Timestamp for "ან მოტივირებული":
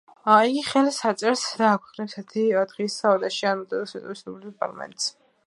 3.53-3.95